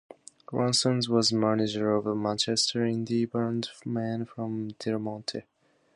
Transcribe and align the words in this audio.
Ronson 0.51 1.07
was 1.09 1.29
the 1.29 1.37
manager 1.37 1.91
of 1.95 2.05
the 2.05 2.15
Manchester 2.15 2.79
indie 2.79 3.31
band 3.31 3.69
Man 3.85 4.25
From 4.25 4.69
Delmonte. 4.79 5.43